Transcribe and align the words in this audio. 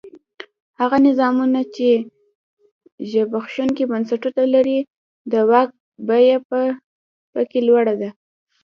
هغه 0.79 0.97
نظامونه 1.07 1.59
چې 1.75 1.87
زبېښونکي 3.11 3.83
بنسټونه 3.91 4.43
لري 4.55 4.79
د 5.31 5.33
واک 5.49 5.69
بیه 6.07 6.37
په 7.33 7.41
کې 7.49 7.59
لوړه 7.67 7.93
ده. 8.01 8.09